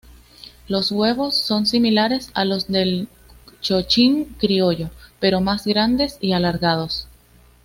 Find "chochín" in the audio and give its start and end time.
3.59-4.33